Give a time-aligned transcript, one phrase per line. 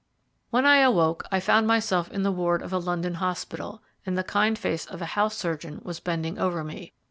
[0.49, 4.23] When I awoke I found myself in the ward of a London hospital, and the
[4.23, 6.93] kind face of a house surgeon was bending over me.